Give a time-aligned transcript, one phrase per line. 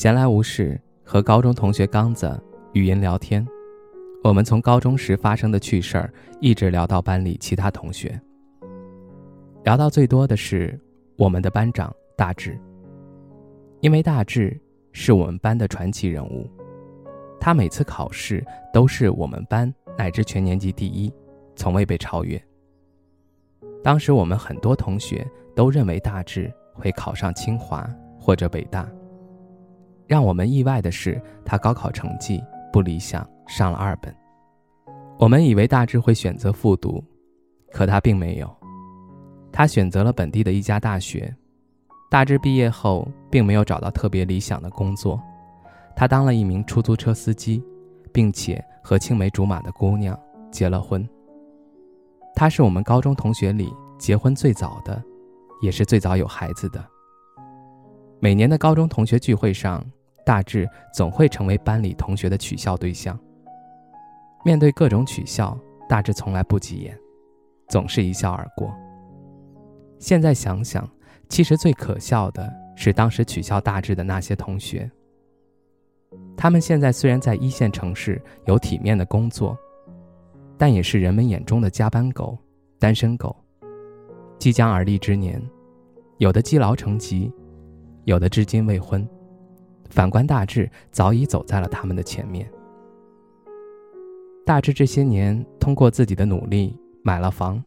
[0.00, 2.26] 闲来无事，和高中同学刚子
[2.72, 3.46] 语音聊天。
[4.24, 8.18] 我们从高中时发生的趣事儿，一直聊到班里其他同学。
[9.62, 10.80] 聊到最多的是
[11.18, 12.58] 我们的班长大志，
[13.80, 14.58] 因为大志
[14.90, 16.48] 是我们班的传奇人物，
[17.38, 18.42] 他每次考试
[18.72, 21.12] 都是我们班乃至全年级第一，
[21.54, 22.42] 从未被超越。
[23.84, 27.86] 当时我们很多同学都认为大志会考上清华
[28.18, 28.90] 或者北大。
[30.10, 34.12] 让我们意外的是，他高考成绩不理想，上了二本。
[35.16, 37.00] 我们以为大志会选择复读，
[37.70, 38.52] 可他并没有。
[39.52, 41.32] 他选择了本地的一家大学。
[42.10, 45.22] 大志毕业后，并没有找到特别理想的工作，
[45.94, 47.62] 他当了一名出租车司机，
[48.12, 50.18] 并且和青梅竹马的姑娘
[50.50, 51.08] 结了婚。
[52.34, 55.00] 他是我们高中同学里结婚最早的，
[55.62, 56.84] 也是最早有孩子的。
[58.18, 59.80] 每年的高中同学聚会上。
[60.24, 63.18] 大致总会成为班里同学的取笑对象。
[64.44, 66.98] 面对各种取笑，大致从来不急眼，
[67.68, 68.74] 总是一笑而过。
[69.98, 70.88] 现在想想，
[71.28, 74.90] 其实最可笑的是当时取笑大致的那些同学。
[76.36, 79.56] 他们现在虽然在一线城市有体面的工作，
[80.56, 82.38] 但也是人们眼中的加班狗、
[82.78, 83.36] 单身狗。
[84.38, 85.38] 即将而立之年，
[86.16, 87.30] 有的积劳成疾，
[88.04, 89.06] 有的至今未婚。
[89.90, 92.50] 反观大志，早已走在了他们的前面。
[94.46, 97.62] 大志这些年通过自己的努力买了房，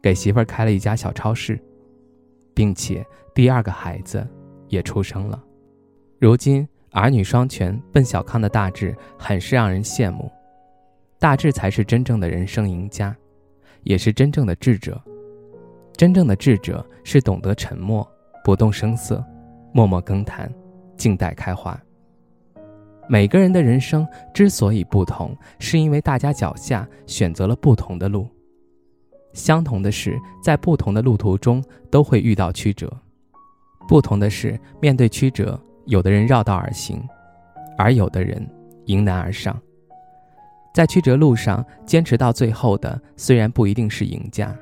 [0.00, 1.60] 给媳妇儿开了一家小超市，
[2.54, 4.26] 并且第二个孩子
[4.68, 5.42] 也出生了。
[6.18, 10.30] 如今儿女双全、奔小康的大志，很是让人羡慕。
[11.18, 13.14] 大志才是真正的人生赢家，
[13.82, 15.00] 也是真正的智者。
[15.96, 18.06] 真正的智者是懂得沉默，
[18.42, 19.24] 不动声色，
[19.72, 20.63] 默默耕耘。
[20.96, 21.78] 静待开花。
[23.06, 28.26] 每个人的人生之所以不同，是因为大家脚下选择了不同的路。
[29.34, 32.88] 相同的是，在不同的路途中都会遇到曲折；
[33.86, 37.02] 不同的是，面对曲折，有的人绕道而行，
[37.76, 38.48] 而有的人
[38.86, 39.60] 迎难而上。
[40.72, 44.56] 在曲折路上坚持到最后的，虽然不一定是赢家，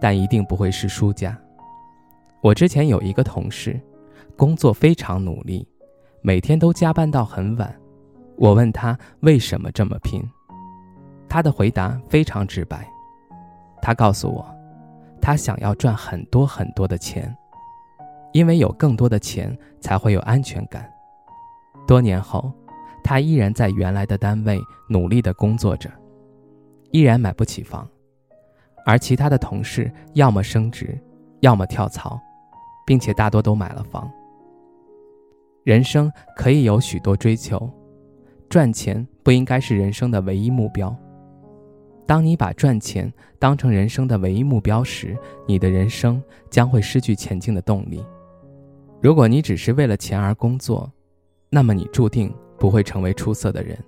[0.00, 1.38] 但一定不会是输家。
[2.40, 3.78] 我之前有一个同事。
[4.36, 5.66] 工作非常努力，
[6.20, 7.74] 每天都加班到很晚。
[8.36, 10.22] 我问他为什么这么拼，
[11.28, 12.88] 他的回答非常直白。
[13.80, 14.44] 他告诉我，
[15.20, 17.32] 他想要赚很多很多的钱，
[18.32, 20.90] 因为有更多的钱才会有安全感。
[21.86, 22.50] 多年后，
[23.04, 25.88] 他依然在原来的单位努力的工作着，
[26.90, 27.86] 依然买不起房，
[28.84, 30.98] 而其他的同事要么升职，
[31.40, 32.18] 要么跳槽，
[32.84, 34.10] 并且大多都买了房。
[35.64, 37.70] 人生可以有许多追求，
[38.50, 40.94] 赚钱不应该是人生的唯一目标。
[42.06, 45.16] 当你把赚钱当成人生的唯一目标时，
[45.48, 48.04] 你的人生将会失去前进的动力。
[49.00, 50.92] 如果你只是为了钱而工作，
[51.48, 53.78] 那么你注定不会成为出色的人。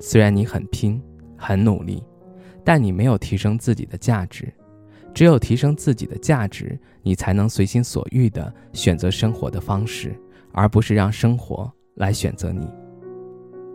[0.00, 1.00] 虽然你很拼、
[1.36, 2.02] 很努力，
[2.64, 4.52] 但你没有提升自己的价值。
[5.14, 10.20] 只有提升自己的价值，你才能随心所欲地选择生活的方式。
[10.52, 12.68] 而不是让生活来选择你。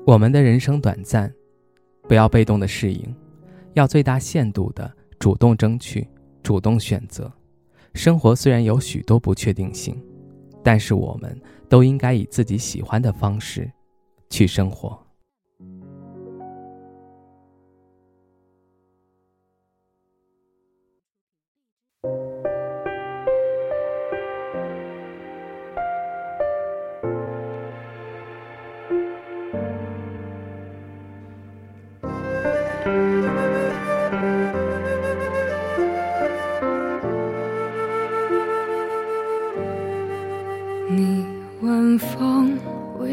[0.06, 1.34] 我们的人生短暂，
[2.08, 3.16] 不要被动的适应，
[3.74, 6.08] 要最大限度的主动争取、
[6.42, 7.32] 主动选择。
[7.94, 9.96] 生活虽然有许多不确定性，
[10.64, 11.40] 但是我们
[11.70, 13.72] 都应该以自己喜欢的方式
[14.30, 15.00] 去生活。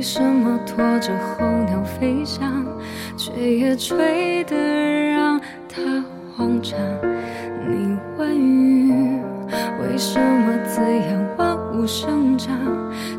[0.01, 2.65] 为什么拖着候鸟飞翔，
[3.19, 5.39] 却也吹得让
[5.69, 6.03] 它
[6.35, 6.73] 慌张。
[7.69, 9.21] 你问雨
[9.83, 12.57] 为什么滋养万物生长，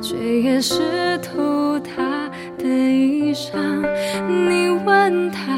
[0.02, 3.60] 却也湿透它的衣裳？
[4.28, 5.54] 你问他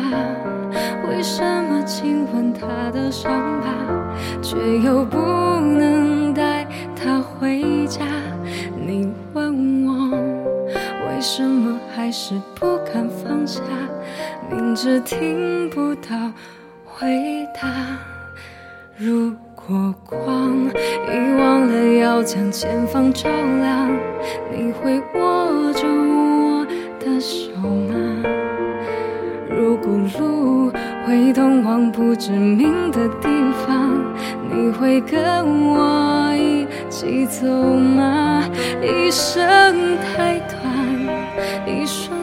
[1.08, 3.32] 为什么亲吻他的伤
[3.62, 3.70] 疤，
[4.42, 5.18] 却又不
[12.34, 13.62] 是不敢放下，
[14.50, 16.32] 明知听不到
[16.84, 17.70] 回答。
[18.98, 23.92] 如果光遗忘了要将前方照亮，
[24.52, 26.66] 你会握着我
[27.00, 28.24] 的手吗？
[29.48, 30.72] 如果路
[31.06, 33.30] 会通往不知名的地
[33.68, 34.02] 方，
[34.50, 38.44] 你会跟我一起走吗？
[38.82, 42.23] 一生太短，一瞬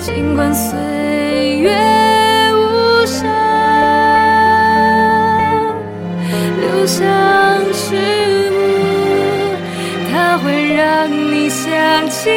[0.00, 0.78] 尽管岁
[1.58, 1.70] 月
[2.54, 3.22] 无声，
[6.58, 6.98] 留香
[7.74, 7.96] 序
[8.50, 8.56] 幕，
[10.10, 12.30] 它会让你想起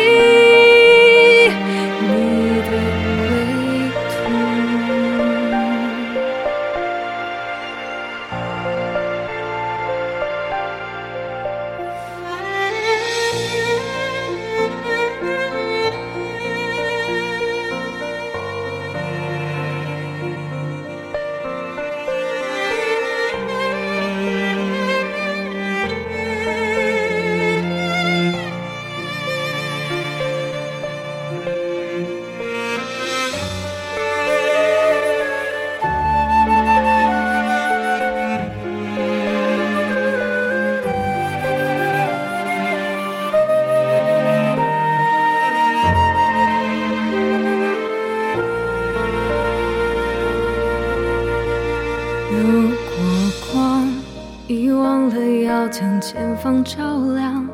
[54.45, 57.47] 遗忘了要将前方照亮，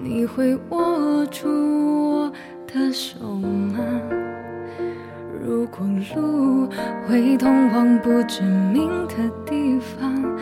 [0.00, 1.48] 你会握住
[2.12, 2.32] 我
[2.64, 3.78] 的手吗？
[5.44, 6.68] 如果路
[7.08, 9.14] 会通往不知名的
[9.44, 10.36] 地方，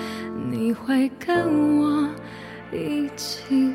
[0.50, 2.06] 你会跟我
[2.70, 3.65] 一起